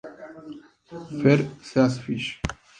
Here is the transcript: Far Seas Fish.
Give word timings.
Far 1.21 1.39
Seas 1.67 1.99
Fish. 2.03 2.41